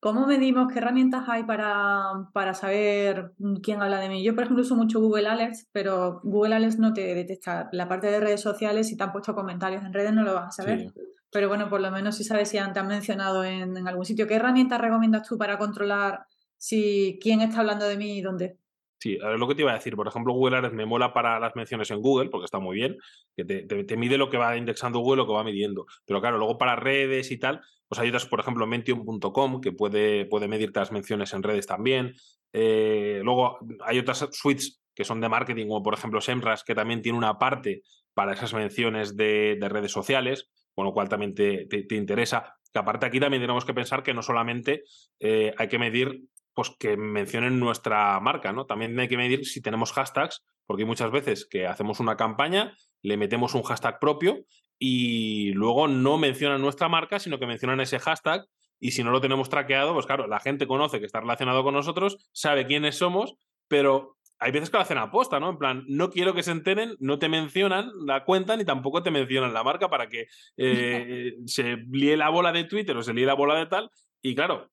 [0.02, 4.24] ¿Cómo medimos qué herramientas hay para, para, saber quién habla de mí?
[4.24, 8.08] Yo, por ejemplo, uso mucho Google Alerts, pero Google Alerts no te detecta la parte
[8.08, 8.90] de redes sociales.
[8.90, 10.94] Si te han puesto comentarios en redes, no lo vas a saber.
[11.32, 14.28] Pero bueno, por lo menos si sabes si te han mencionado en, en, algún sitio.
[14.28, 16.26] ¿Qué herramientas recomiendas tú para controlar
[16.58, 18.58] si quién está hablando de mí y dónde?
[19.04, 19.98] Sí, lo que te iba a decir.
[19.98, 22.98] Por ejemplo, Google Alerts me mola para las menciones en Google, porque está muy bien,
[23.36, 25.86] que te, mide lo que va indexando Google, lo que va midiendo.
[26.06, 30.24] Pero claro, luego para redes y tal, pues hay otras, por ejemplo, Mentium.com, que puede,
[30.24, 32.14] puede medirte las menciones en redes también.
[32.54, 37.02] Eh, luego hay otras suites que son de marketing, como por ejemplo Semras, que también
[37.02, 42.56] tiene una parte para esas menciones de, redes sociales, con lo cual también te, interesa.
[42.72, 44.86] Que aparte aquí también tenemos que pensar que no solamente
[45.20, 48.66] eh, hay que medir pues que mencionen nuestra marca, ¿no?
[48.66, 53.18] También hay que medir si tenemos hashtags, porque muchas veces que hacemos una campaña, le
[53.18, 54.46] metemos un hashtag propio
[54.80, 58.46] y luego no mencionan nuestra marca, sino que mencionan ese hashtag
[58.80, 61.74] y si no lo tenemos traqueado, pues claro, la gente conoce que está relacionado con
[61.74, 63.36] nosotros, sabe quiénes somos,
[63.68, 65.52] pero hay veces que lo hacen a posta, ¿no?
[65.52, 69.10] En plan, no quiero que se enteren, no te mencionan la cuenta ni tampoco te
[69.10, 73.26] mencionan la marca para que eh, se líe la bola de Twitter o se líe
[73.26, 73.90] la bola de tal.
[74.22, 74.70] Y claro,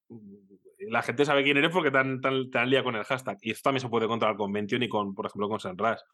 [0.91, 3.39] la gente sabe quién eres porque te han, te, con el hashtag.
[3.43, 6.05] Y esto también se puede controlar con Mention y con, por ejemplo, con Senras.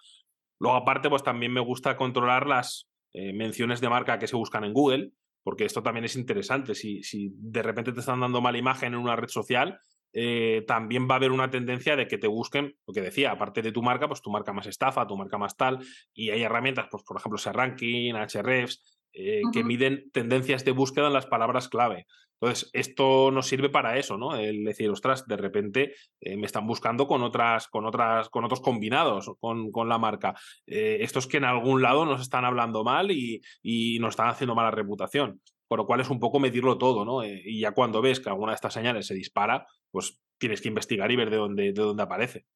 [0.60, 4.64] Luego, aparte, pues también me gusta controlar las eh, menciones de marca que se buscan
[4.64, 5.12] en Google,
[5.42, 6.74] porque esto también es interesante.
[6.74, 9.78] Si, si de repente te están dando mala imagen en una red social,
[10.12, 13.62] eh, también va a haber una tendencia de que te busquen, lo que decía, aparte
[13.62, 15.78] de tu marca, pues tu marca más estafa, tu marca más tal,
[16.14, 21.14] y hay herramientas, pues por ejemplo, ranking Hrefs, eh, que miden tendencias de búsqueda en
[21.14, 22.06] las palabras clave.
[22.40, 24.36] Entonces, esto nos sirve para eso, ¿no?
[24.36, 28.60] El decir, ostras, de repente eh, me están buscando con otras, con otras, con otros
[28.60, 30.34] combinados con, con la marca.
[30.66, 34.54] Eh, estos que en algún lado nos están hablando mal y, y, nos están haciendo
[34.54, 35.40] mala reputación.
[35.68, 37.22] Por lo cual es un poco medirlo todo, ¿no?
[37.22, 40.68] Eh, y ya cuando ves que alguna de estas señales se dispara, pues tienes que
[40.68, 42.46] investigar y ver de dónde, de dónde aparece.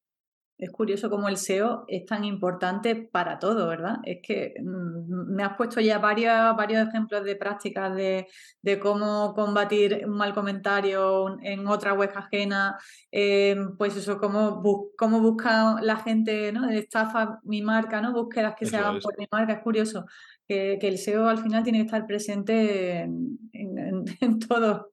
[0.57, 3.97] Es curioso cómo el SEO es tan importante para todo, ¿verdad?
[4.03, 8.27] Es que mm, me has puesto ya varios, varios ejemplos de prácticas de,
[8.79, 12.77] cómo combatir un mal comentario en otra web ajena,
[13.11, 14.61] eh, pues eso, cómo,
[14.97, 16.69] cómo busca la gente, ¿no?
[16.69, 18.13] Estafa mi marca, ¿no?
[18.13, 19.53] Búsquedas que se hagan por mi marca.
[19.53, 20.05] Es curioso
[20.47, 24.91] que, el SEO al final tiene que estar presente en, todo.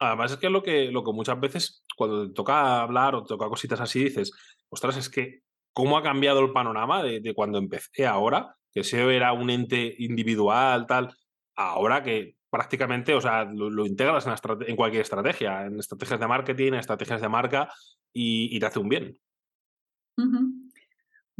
[0.00, 3.28] Además es que lo que, lo que muchas veces cuando te toca hablar o te
[3.28, 4.32] toca cositas así dices,
[4.70, 5.42] ostras, es que
[5.74, 10.86] cómo ha cambiado el panorama de, cuando empecé ahora, que SEO era un ente individual,
[10.86, 11.14] tal,
[11.54, 14.26] ahora que prácticamente, o sea, lo, integras
[14.66, 17.72] en, cualquier estrategia, en estrategias de marketing, en estrategias de marca
[18.12, 19.18] y, te hace un bien.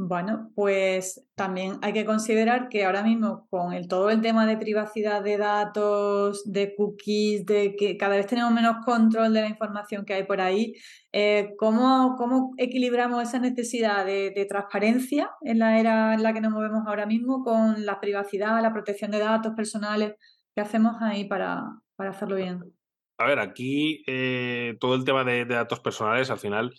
[0.02, 4.56] Bueno, pues también hay que considerar que ahora mismo con el, todo el tema de
[4.56, 10.06] privacidad de datos, de cookies, de que cada vez tenemos menos control de la información
[10.06, 10.72] que hay por ahí,
[11.12, 16.86] eh, ¿cómo, equilibramos esa necesidad de, transparencia en la era en la que nos movemos
[16.86, 20.14] ahora mismo con la privacidad, la protección de datos personales?
[20.54, 21.62] ¿Qué hacemos ahí para,
[21.98, 22.60] hacerlo bien?
[23.18, 26.72] A ver, aquí eh, todo el tema de datos personales al final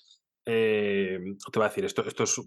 [0.46, 1.20] eh,
[1.52, 2.38] te voy a decir, esto, esto es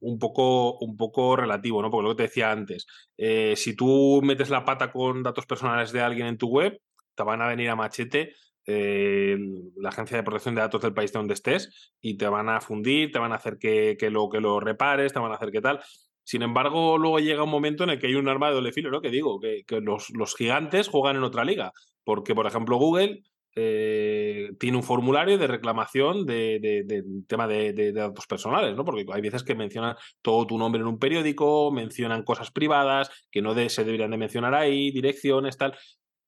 [0.00, 1.90] un poco, un poco relativo, ¿no?
[1.90, 2.86] Porque lo que te decía antes,
[3.16, 6.80] eh, si tú metes la pata con datos personales de alguien en tu web,
[7.14, 8.34] te van a venir a machete
[8.66, 9.36] eh,
[9.76, 13.12] la Agencia de Protección de Datos del país donde estés y te van a fundir,
[13.12, 15.80] te van a hacer que, lo, que lo repares, te van a hacer que tal.
[16.24, 18.90] Sin embargo, luego llega un momento en el que hay un arma de doble filo,
[18.90, 19.02] ¿no?
[19.02, 21.72] Que digo, que, los, los gigantes juegan en otra liga.
[22.02, 23.22] Porque, por ejemplo, Google
[23.54, 28.84] eh, tiene un formulario de reclamación de, tema de, datos personales, ¿no?
[28.84, 33.42] Porque hay veces que mencionan todo tu nombre en un periódico, mencionan cosas privadas que
[33.42, 35.76] no se deberían de mencionar ahí, direcciones, tal.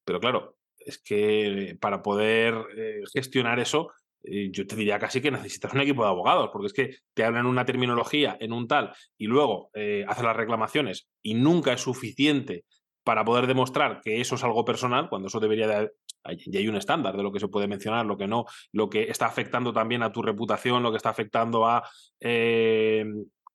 [0.04, 3.90] Pero claro, es que para poder eh, gestionar eso,
[4.22, 7.24] eh, yo te diría casi que necesitas un equipo de abogados, porque es que te
[7.24, 11.80] hablan una terminología en un tal y luego eh, hacen las reclamaciones y nunca es
[11.80, 12.64] suficiente
[13.04, 15.92] para poder demostrar que eso es algo personal, cuando eso debería de...
[16.28, 19.04] Y hay un estándar de lo que se puede mencionar, lo que no, lo que
[19.04, 21.88] está afectando también a tu reputación, lo que está afectando a,
[22.20, 23.04] eh,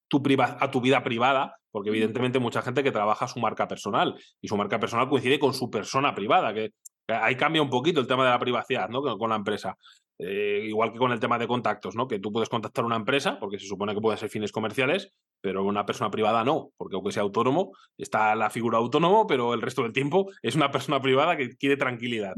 [0.08, 4.48] tu, a tu vida privada, porque evidentemente mucha gente que trabaja su marca personal y
[4.48, 6.72] su marca personal coincide con su persona privada, que
[7.08, 9.02] ahí cambia un poquito el tema de la privacidad ¿no?
[9.02, 9.76] con la empresa.
[10.18, 12.06] Eh, igual que con el tema de contactos, ¿no?
[12.06, 15.12] Que tú puedes contactar a una empresa, porque se supone que pueden ser fines comerciales,
[15.42, 19.60] pero una persona privada no, porque aunque sea autónomo, está la figura autónomo, pero el
[19.60, 22.34] resto del tiempo es una persona privada que quiere tranquilidad.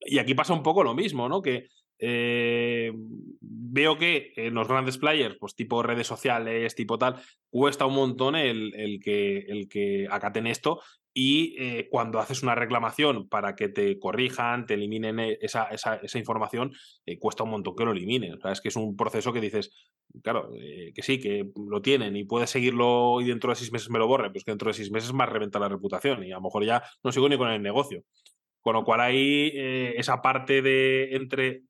[0.00, 1.42] Y aquí pasa un poco lo mismo, ¿no?
[1.42, 1.68] Que
[1.98, 2.92] eh,
[3.40, 8.34] veo que en los grandes players, pues tipo redes sociales, tipo tal, cuesta un montón
[8.34, 10.80] el, el, que, el que acaten esto
[11.14, 15.96] y eh, cuando haces una reclamación para que te corrijan, te eliminen e, esa, esa,
[15.96, 16.72] esa información,
[17.04, 18.38] eh, cuesta un montón que lo eliminen.
[18.42, 19.70] O es que es un proceso que dices,
[20.22, 23.90] claro, eh, que sí, que lo tienen y puedes seguirlo y dentro de seis meses
[23.90, 26.36] me lo borre, pues que dentro de seis meses más reventa la reputación y a
[26.36, 28.04] lo mejor ya no sigo ni con el negocio.
[28.62, 29.50] Con lo cual ahí
[29.96, 31.64] esa parte de entre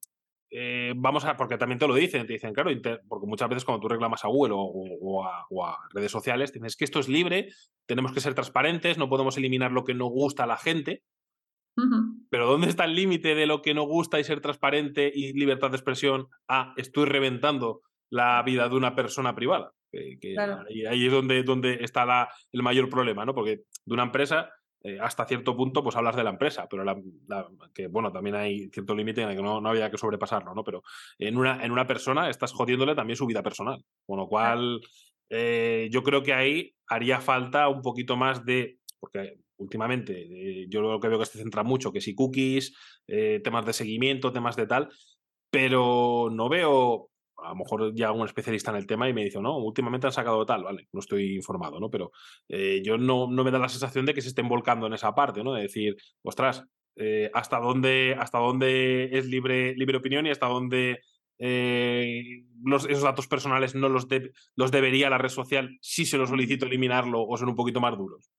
[0.54, 2.70] eh, vamos a, porque también te lo dicen, te dicen, claro,
[3.08, 7.00] porque muchas veces cuando tú reclamas a Google o, a, redes sociales, tienes que esto
[7.00, 7.48] es libre,
[7.86, 11.02] tenemos que ser transparentes, no podemos eliminar lo que no gusta a la gente.
[12.28, 15.70] Pero ¿dónde está el límite de lo que no gusta y ser transparente y libertad
[15.70, 19.72] de expresión a estoy reventando la vida de una persona privada?
[19.90, 20.36] Que,
[20.86, 23.34] ahí, es donde, donde está el mayor problema, ¿no?
[23.34, 24.50] Porque de una empresa
[24.84, 26.84] eh, hasta cierto punto, pues hablas de la empresa, pero
[27.72, 30.64] que bueno, también hay cierto límite en el que no, no, había que sobrepasarlo, ¿no?
[30.64, 30.82] Pero
[31.18, 33.84] en una, en una persona estás jodiéndole también su vida personal.
[34.04, 34.80] Con lo cual,
[35.30, 38.78] eh, yo creo que ahí haría falta un poquito más de.
[38.98, 42.74] Porque últimamente eh, yo lo que veo que se centra mucho, que si cookies,
[43.06, 44.88] temas de seguimiento, temas de tal,
[45.50, 47.11] pero no veo
[47.44, 50.12] a lo mejor ya un especialista en el tema y me dice, no, últimamente han
[50.12, 51.90] sacado tal, vale, no estoy informado, ¿no?
[51.90, 52.12] Pero
[52.48, 55.14] eh, yo no, no, me da la sensación de que se estén volcando en esa
[55.14, 55.54] parte, ¿no?
[55.54, 56.64] De decir, ostras,
[56.96, 61.00] eh, hasta dónde, hasta dónde es libre, libre opinión y hasta dónde
[61.38, 64.06] eh, los, esos datos personales no los,
[64.54, 67.96] los debería la red social si se lo solicito eliminarlo o son un poquito más
[67.96, 68.30] duros.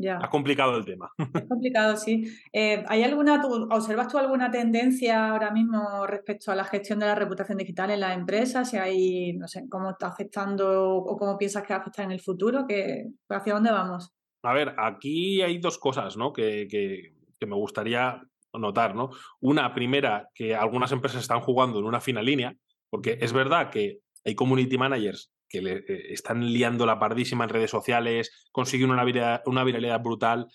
[0.00, 0.18] Ya.
[0.22, 1.10] Ha complicado el tema.
[1.34, 2.24] Es complicado, sí.
[2.52, 7.14] Eh, ¿Hay alguna, observas tú alguna tendencia ahora mismo respecto a la gestión de la
[7.14, 8.70] reputación digital en las empresas?
[8.70, 12.12] Si hay, no sé, cómo está afectando o cómo piensas que va a afectar en
[12.12, 14.12] el futuro, que, ¿hacia dónde vamos?
[14.42, 16.32] A ver, aquí hay dos cosas, ¿no?
[16.32, 19.10] Que, que, que me gustaría notar, ¿no?
[19.40, 22.54] Una primera, que algunas empresas están jugando en una fina línea,
[22.90, 27.50] porque es verdad que hay community managers que le eh, están liando la pardísima en
[27.50, 30.46] redes sociales, consiguen una viralidad, una viralidad brutal.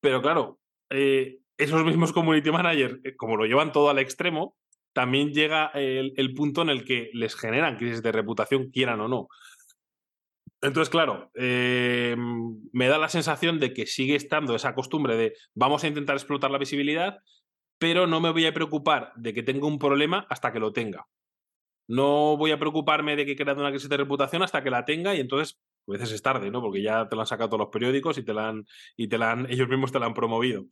[0.00, 4.56] Pero claro, eh, esos mismos community managers, eh, como lo llevan todo al extremo,
[4.92, 9.26] también llega el, punto en el que les generan crisis de reputación, quieran o no.
[10.62, 15.88] Entonces, claro, me da la sensación de que sigue estando esa costumbre de vamos a
[15.88, 17.18] intentar explotar la visibilidad,
[17.78, 21.08] pero no me voy a preocupar de que tenga un problema hasta que lo tenga.
[21.86, 25.14] No voy a preocuparme de que crea una crisis de reputación hasta que la tenga
[25.14, 26.62] y entonces a veces es tarde, ¿no?
[26.62, 28.66] Porque ya te la han sacado todos los periódicos y te la han,
[28.96, 30.64] y te la han, ellos mismos te la han promovido.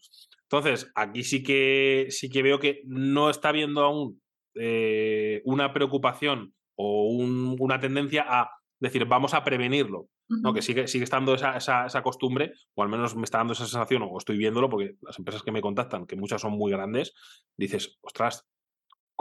[0.45, 4.23] Entonces, aquí sí que sí que veo que no está habiendo aún
[4.55, 10.09] eh, una preocupación o una tendencia a decir, vamos a prevenirlo.
[10.29, 10.55] ¿no?
[10.55, 13.67] Que sigue, sigue estando esa, esa, esa, costumbre, o al menos me está dando esa
[13.67, 17.13] sensación, o estoy viéndolo, porque las empresas que me contactan, que muchas son muy grandes,
[17.57, 18.49] dices, ostras,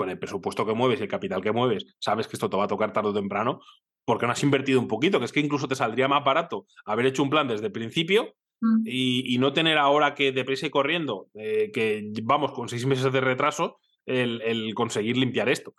[0.01, 2.63] con el presupuesto que mueves y el capital que mueves, sabes que esto te va
[2.63, 3.61] a tocar tarde o temprano,
[4.03, 7.05] porque no has invertido un poquito, que es que incluso te saldría más barato haber
[7.05, 8.81] hecho un plan desde el principio mm.
[8.83, 13.21] y, no tener ahora que deprisa y corriendo, eh, que vamos con seis meses de
[13.21, 15.75] retraso, el, conseguir limpiar esto.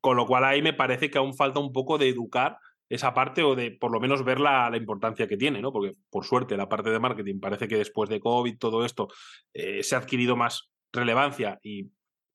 [0.00, 3.42] con lo cual ahí me parece que aún falta un poco de educar esa parte
[3.42, 5.72] o de por lo menos ver la, importancia que tiene, ¿no?
[5.72, 9.08] Porque por suerte la parte de marketing parece que después de COVID todo esto
[9.52, 11.90] eh, se ha adquirido más relevancia y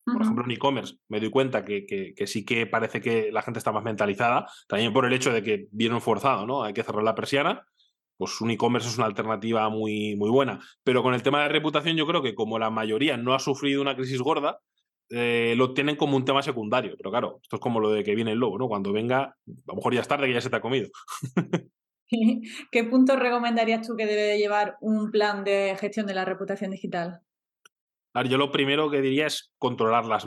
[0.06, 3.60] por ejemplo, en e-commerce me doy cuenta que, que, sí que parece que la gente
[3.60, 6.64] está más mentalizada, también por el hecho de que vieron forzado, ¿no?
[6.64, 7.66] Hay que cerrar la persiana,
[8.18, 10.60] pues un e-commerce es una alternativa muy, muy buena.
[10.84, 13.82] Pero con el tema de reputación, yo creo que como la mayoría no ha sufrido
[13.82, 14.60] una crisis gorda,
[15.10, 16.96] eh, lo tienen como un tema secundario.
[16.98, 18.68] Pero claro, esto es como lo de que viene el lobo, ¿no?
[18.68, 19.36] Cuando venga, a
[19.68, 20.90] lo mejor ya es tarde que ya se te ha comido.
[22.72, 27.22] ¿Qué puntos recomendarías tú que debe llevar un plan de gestión de la reputación digital?
[28.24, 30.26] Yo lo primero que diría es controlar las,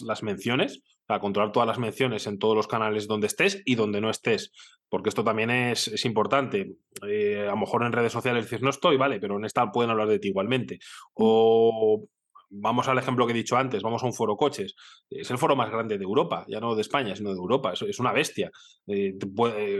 [0.00, 3.74] las, menciones, o sea, controlar todas las menciones en todos los canales donde estés y
[3.74, 4.52] donde no estés,
[4.88, 6.76] porque esto también es, importante.
[7.06, 9.90] Eh, a lo mejor en redes sociales dices, no estoy, vale, pero en esta pueden
[9.90, 10.78] hablar de ti igualmente.
[11.14, 12.06] O
[12.52, 14.74] vamos al ejemplo que he dicho antes, vamos a un foro coches.
[15.08, 17.72] Es el foro más grande de Europa, ya no de España, sino de Europa.
[17.72, 18.50] Es, una bestia.
[18.86, 19.16] Eh,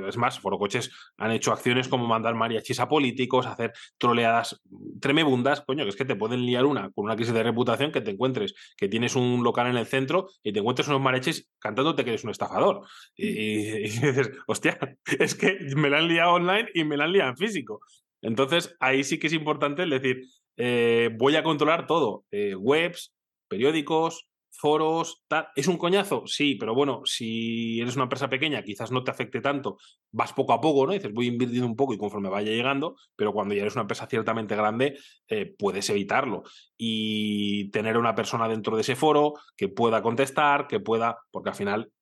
[0.08, 4.61] es más, foro coches han hecho acciones como mandar mariachis a políticos, hacer troleadas
[5.00, 5.61] tremebundas.
[5.61, 8.12] Coño, que es que te pueden liar una con una crisis de reputación que te
[8.12, 12.11] encuentres, que tienes un local en el centro y te encuentres unos mariachis cantándote que
[12.11, 12.87] eres un estafador.
[13.14, 14.78] Y, y dices, hostia,
[15.18, 17.80] es que me la han liado online y me la han liado en físico.
[18.22, 20.22] Entonces, ahí sí que es importante decir,
[20.56, 23.12] eh, voy a controlar todo, eh, webs,
[23.48, 25.48] periódicos, foros, tal.
[25.56, 26.24] ¿Es un coñazo?
[26.26, 29.78] Sí, pero bueno, si eres una empresa pequeña, quizás no te afecte tanto,
[30.12, 30.92] vas poco a poco, ¿no?
[30.92, 34.06] Dices, voy invirtiendo un poco y conforme vaya llegando, pero cuando ya eres una empresa
[34.06, 36.44] ciertamente grande, eh, puedes evitarlo.
[36.76, 41.56] Y tener una persona dentro de ese foro que pueda contestar, que pueda, porque al
[41.56, 41.92] final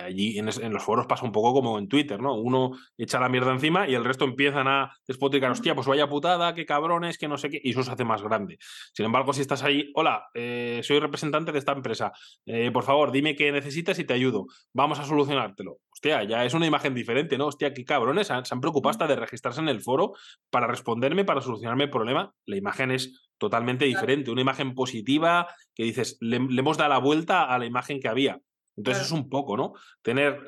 [0.00, 2.34] allí en, los foros pasa un poco como en Twitter, ¿no?
[2.34, 6.54] Uno echa la mierda encima y el resto empiezan a despotricar, hostia, pues vaya putada,
[6.54, 8.58] qué cabrones, que no sé qué, y eso se hace más grande.
[8.94, 12.12] Sin embargo, si estás ahí, hola, eh, soy representante de esta empresa,
[12.46, 15.78] eh, por favor, dime qué necesitas y te ayudo, vamos a solucionártelo.
[15.92, 17.46] Hostia, ya es una imagen diferente, ¿no?
[17.46, 20.12] Hostia, qué cabrones, se han preocupado hasta de registrarse en el foro
[20.50, 22.32] para responderme, para solucionarme el problema.
[22.46, 27.44] La imagen es totalmente diferente, una imagen positiva que dices, le hemos dado la vuelta
[27.44, 28.40] a la imagen que había.
[28.78, 29.74] Entonces es un poco, ¿no?
[30.02, 30.44] Tener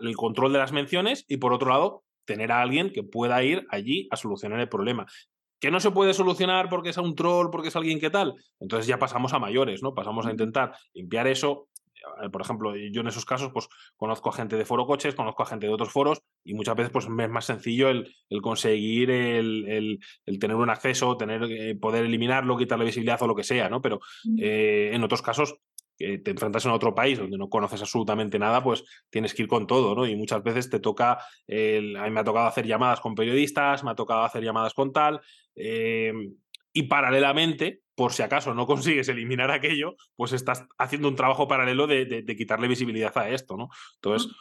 [0.00, 3.66] el control de las menciones y por otro lado, tener a alguien que pueda ir
[3.70, 5.04] allí a solucionar el problema.
[5.58, 8.34] Que no se puede solucionar porque es un troll, porque es alguien que tal.
[8.60, 9.94] Entonces ya pasamos a mayores, ¿no?
[9.94, 11.66] Pasamos a intentar limpiar eso.
[12.22, 15.42] Eh, por ejemplo, yo en esos casos, pues conozco a gente de foro coches, conozco
[15.42, 19.98] a gente de otros foros y muchas veces pues es más sencillo el, conseguir el,
[20.38, 23.82] tener un acceso, tener, eh, poder eliminarlo, quitarle visibilidad o lo que sea, ¿no?
[23.82, 24.00] Pero
[24.38, 25.56] eh, en otros casos
[26.00, 29.48] que te enfrentas en otro país donde no conoces absolutamente nada, pues tienes que ir
[29.48, 30.06] con todo, ¿no?
[30.06, 33.90] Y muchas veces te toca, a mí me ha tocado hacer llamadas con periodistas, me
[33.90, 35.20] ha tocado hacer llamadas con tal,
[35.54, 36.34] em,
[36.72, 41.86] y paralelamente, por si acaso no consigues eliminar aquello, pues estás haciendo un trabajo paralelo
[41.86, 43.68] de, quitarle visibilidad a esto, ¿no?
[43.96, 44.32] Entonces,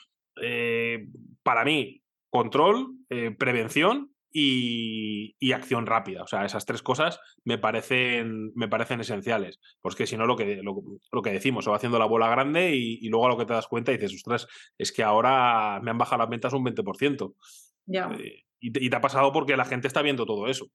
[0.42, 1.08] eh,
[1.44, 6.24] para mí, control, eh, prevención y, acción rápida.
[6.24, 9.60] O sea, esas tres cosas me parecen, me parecen esenciales.
[9.82, 13.08] Porque si no, lo que, lo, que decimos, se va haciendo la bola grande y,
[13.10, 16.20] luego a lo que te das cuenta dices, ostras, es que ahora me han bajado
[16.20, 17.34] las ventas un 20%.
[17.86, 18.10] Ya.
[18.20, 20.68] Eh, y, y te ha pasado porque la gente está viendo todo eso.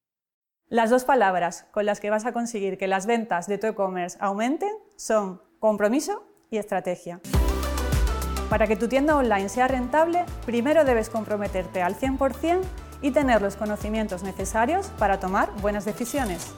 [0.69, 4.17] Las dos palabras con las que vas a conseguir que las ventas de tu e-commerce
[4.21, 7.21] aumenten son compromiso y estrategia.
[8.49, 12.61] Para que tu tienda online sea rentable, primero debes comprometerte al 100%
[13.05, 16.55] y tener los conocimientos necesarios para tomar buenas decisiones.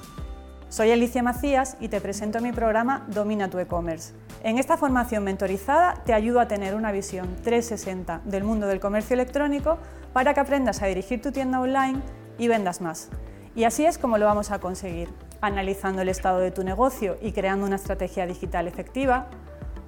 [0.68, 4.14] Soy Alicia Macías y te presento mi programa Domina tu e-commerce.
[4.44, 9.14] En esta formación mentorizada te ayudo a tener una visión 360 del mundo del comercio
[9.14, 9.78] electrónico
[10.12, 12.00] para que aprendas a dirigir tu tienda online
[12.38, 13.08] y vendas más.
[13.56, 15.08] Y así es como lo vamos a conseguir,
[15.40, 19.26] analizando el estado de tu negocio y creando una estrategia digital efectiva,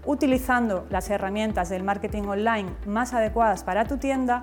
[0.05, 4.43] utilizando las herramientas del marketing online más adecuadas para tu tienda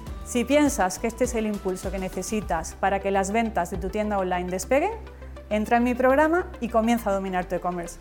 [0.31, 3.89] Si piensas que este es el impulso que necesitas para que las ventas de tu
[3.89, 4.91] tienda online despeguen,
[5.49, 7.99] Entra en mi programa y comienza a dominar tu e-commerce.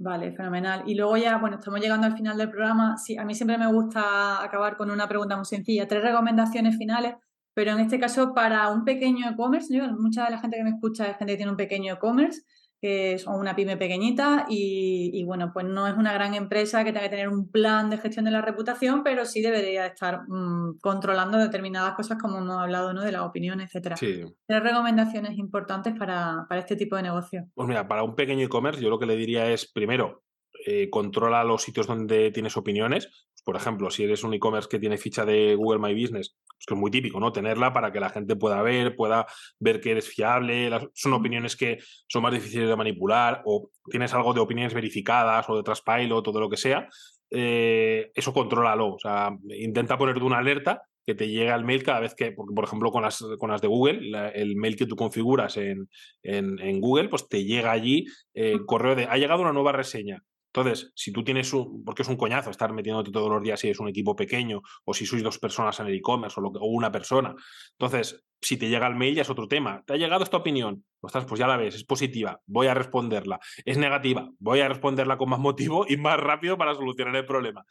[0.00, 0.82] Vale, fenomenal.
[0.86, 2.96] Y luego ya, bueno, estamos llegando al final del programa.
[3.16, 7.14] A mí siempre me gusta acabar con una pregunta muy sencilla, tres recomendaciones finales,
[7.54, 11.06] pero en este caso para un pequeño e-commerce, mucha de la gente que me escucha
[11.06, 12.42] es gente que tiene un pequeño e-commerce
[12.82, 17.04] que es una pyme pequeñita y, bueno, pues no es una gran empresa que tenga
[17.04, 21.38] que tener un plan de gestión de la reputación, pero sí debería estar mm, controlando
[21.38, 23.02] determinadas cosas como hemos hablado, ¿no?
[23.02, 23.96] De las opiniones, etcétera.
[23.96, 24.24] Sí.
[24.48, 27.44] Tres recomendaciones importantes para, este tipo de negocio.
[27.54, 30.24] Pues mira, para un pequeño e-commerce yo lo que le diría es, primero,
[30.66, 33.28] eh, controla los sitios donde tienes opiniones.
[33.44, 36.34] Por ejemplo, si eres un e-commerce que tiene ficha de Google My Business,
[36.66, 37.32] que es muy típico, ¿no?
[37.32, 39.26] Tenerla para que la gente pueda ver, pueda
[39.58, 40.70] ver que eres fiable.
[40.94, 45.56] son opiniones que son más difíciles de manipular o tienes algo de opiniones verificadas o
[45.56, 46.88] de Trustpilot o de lo que sea.
[47.30, 48.94] Eh, eso contrólalo.
[48.94, 52.54] O sea, intenta ponerte una alerta que te llega el mail cada vez que, porque
[52.54, 55.88] por ejemplo con las, con las de Google, el mail que tú configuras en,
[56.22, 60.22] en, Google, pues te llega allí el eh, correo de ha llegado una nueva reseña.
[60.54, 63.70] Entonces, si tú tienes un, porque es un coñazo estar metiéndote todos los días si
[63.70, 66.92] es un equipo pequeño o si sois dos personas en el e-commerce o, o, una
[66.92, 67.34] persona.
[67.72, 69.82] Entonces, si te llega el mail ya es otro tema.
[69.86, 70.84] ¿Te ha llegado esta opinión?
[71.00, 73.40] Ostras, pues ya la ves, es positiva, voy a responderla.
[73.64, 77.64] Es negativa, voy a responderla con más motivo y más rápido para solucionar el problema.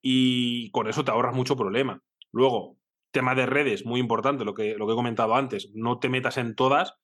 [0.00, 2.00] Y con eso te ahorras mucho problema.
[2.30, 2.76] Luego,
[3.10, 6.36] tema de redes, muy importante, lo que, lo que he comentado antes, no te metas
[6.36, 6.94] en todas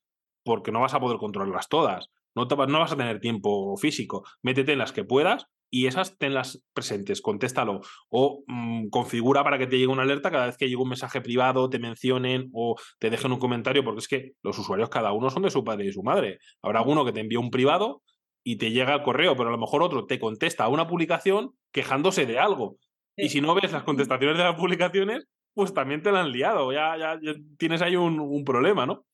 [0.45, 2.11] porque no vas a poder controlarlas todas.
[2.35, 4.24] No, no vas a tener tiempo físico.
[4.43, 9.66] Métete en las que puedas y esas tenlas presentes, contéstalo o mm, configura para que
[9.66, 13.11] te llegue una alerta cada vez que llegue un mensaje privado, te mencionen o te
[13.11, 15.93] dejen un comentario, porque es que los usuarios cada uno son de su padre y
[15.93, 16.39] su madre.
[16.62, 18.03] Habrá uno que te envía un privado
[18.45, 21.57] y te llega el correo, pero a lo mejor otro te contesta a una publicación
[21.72, 22.76] quejándose de algo.
[23.16, 26.72] Y si no ves las contestaciones de las publicaciones, pues también te la han liado,
[26.72, 27.18] ya, ya,
[27.59, 29.07] tienes ahí un, problema, ¿no?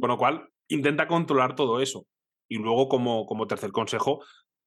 [0.00, 2.06] Con lo cual, intenta controlar todo eso.
[2.50, 4.20] Y luego, como, como tercer consejo,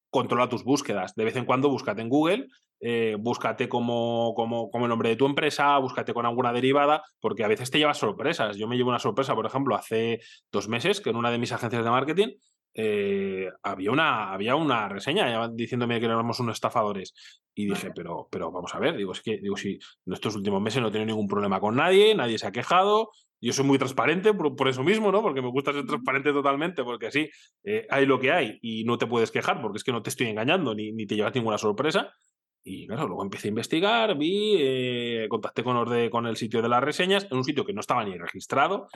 [0.10, 1.14] controla tus búsquedas.
[1.16, 2.48] De vez en cuando búscate en Google,
[2.80, 7.44] eh, búscate como, como, como, el nombre de tu empresa, búscate con alguna derivada, porque
[7.44, 8.56] a veces te llevas sorpresas.
[8.56, 10.22] Yo me llevo una sorpresa, por ejemplo, hace
[10.52, 12.30] dos meses que en una de mis agencias de marketing
[12.76, 17.14] eh, había, una, había una reseña diciéndome que éramos unos estafadores.
[17.56, 20.62] Y dije, pero, pero vamos a ver, digo, es que digo, si en estos últimos
[20.62, 23.12] meses no he tenido ningún problema con nadie, nadie se ha quejado,
[23.46, 25.22] yo soy muy transparente por, eso mismo, ¿no?
[25.22, 27.30] Porque me gusta ser transparente totalmente, porque así
[27.64, 30.10] eh, hay lo que hay y no te puedes quejar porque es que no te
[30.10, 32.14] estoy engañando ni, ni te llevas ninguna sorpresa.
[32.66, 36.82] Y claro, luego empecé a investigar, vi, eh, contacté con, con el sitio de las
[36.82, 38.88] reseñas, en un sitio que no estaba ni registrado,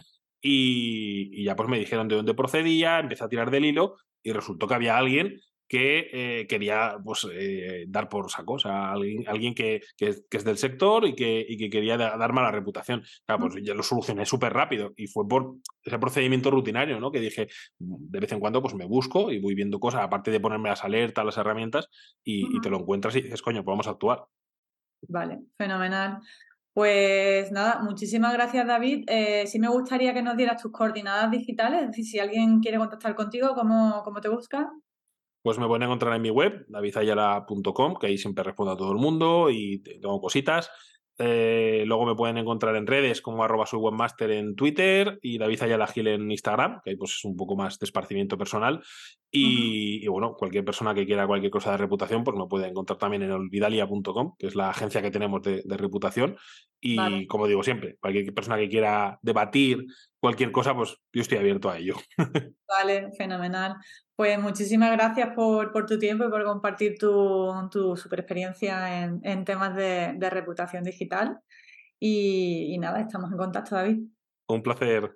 [0.41, 4.67] y, ya pues me dijeron de dónde procedía, empecé a tirar del hilo y resultó
[4.67, 9.53] que había alguien que eh, quería pues eh, dar por saco, o sea, alguien, alguien
[9.53, 13.03] que, que, es del sector y que, y que quería dar mala reputación.
[13.25, 17.11] Claro, pues ya lo solucioné súper rápido y fue por ese procedimiento rutinario, ¿no?
[17.11, 17.47] Que dije,
[17.77, 20.83] de vez en cuando pues me busco y voy viendo cosas, aparte de ponerme las
[20.83, 21.89] alertas, las herramientas,
[22.23, 24.25] y, y te lo encuentras y dices, coño, pues vamos a actuar.
[25.07, 26.19] Vale, fenomenal.
[26.77, 29.05] Pues nada, muchísimas gracias David.
[29.07, 32.77] Eh, sí me gustaría que nos dieras tus coordinadas digitales, es decir, si alguien quiere
[32.77, 34.71] contactar contigo, ¿cómo, cómo te busca?
[35.47, 38.97] Pues me pueden encontrar en mi web, davidayala.com, que ahí siempre respondo a todo el
[38.97, 40.69] mundo y tengo cositas.
[41.17, 45.63] Eh, luego me pueden encontrar en redes como arroba soy webmaster en Twitter y David
[45.63, 48.83] Ayala Gil en Instagram, que ahí pues es un poco más de esparcimiento personal.
[49.39, 53.23] Y, bueno, cualquier persona que quiera cualquier cosa de reputación, pues me puede encontrar también
[53.23, 56.37] en olvidalia.com, que es la agencia que tenemos de, reputación.
[56.79, 59.85] Y como digo siempre, cualquier persona que quiera debatir
[60.19, 61.95] cualquier cosa, pues yo estoy abierto a ello.
[62.67, 63.75] Vale, fenomenal.
[64.15, 69.75] Pues muchísimas gracias por, tu tiempo y por compartir tu, tu super experiencia en, temas
[69.75, 71.39] de, reputación digital.
[71.99, 73.99] Y, y nada, estamos en contacto, David.
[74.47, 75.15] Un placer.